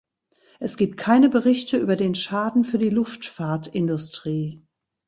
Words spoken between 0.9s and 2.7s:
keine Berichte über den Schaden